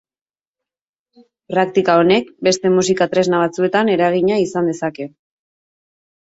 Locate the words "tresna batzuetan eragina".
3.11-4.41